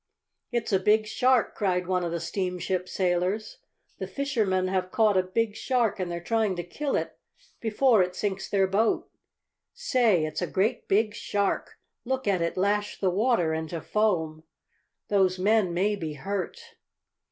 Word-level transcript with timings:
"It's 0.51 0.73
a 0.73 0.79
big 0.79 1.05
shark!" 1.05 1.53
cried 1.53 1.85
one 1.85 2.03
of 2.03 2.11
the 2.11 2.19
steamship 2.19 2.89
sailors. 2.89 3.59
"The 3.99 4.07
fishermen 4.07 4.67
have 4.67 4.89
caught 4.89 5.15
a 5.15 5.21
big 5.21 5.55
shark 5.55 5.99
and 5.99 6.09
they're 6.11 6.19
trying 6.19 6.55
to 6.55 6.63
kill 6.63 6.95
it 6.95 7.19
before 7.59 8.01
it 8.01 8.15
sinks 8.15 8.49
their 8.49 8.65
boat. 8.65 9.07
Say, 9.75 10.25
it's 10.25 10.41
a 10.41 10.47
great, 10.47 10.87
big 10.87 11.13
shark! 11.13 11.77
Look 12.03 12.27
at 12.27 12.41
it 12.41 12.57
lash 12.57 12.99
the 12.99 13.11
water 13.11 13.53
into 13.53 13.79
foam! 13.79 14.41
Those 15.09 15.37
men 15.37 15.71
may 15.71 15.95
be 15.95 16.13
hurt!" 16.13 16.59